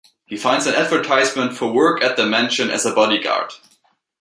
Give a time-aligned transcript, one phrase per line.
[0.25, 3.53] He finds an advertisement for work at the Mansion as a body guard.